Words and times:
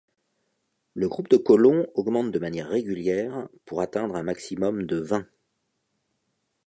Le 0.95 1.07
groupe 1.07 1.29
de 1.29 1.37
colons 1.37 1.85
augmente 1.93 2.31
de 2.31 2.39
manière 2.39 2.69
régulière 2.69 3.47
pour 3.65 3.81
atteindre 3.81 4.15
un 4.15 4.23
maximum 4.23 4.87
de 4.87 4.95
vingt. 4.97 5.27